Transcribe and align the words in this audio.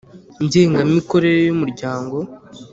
Ngengamikorere 0.43 1.39
y 1.43 1.51
umuryango 1.55 2.17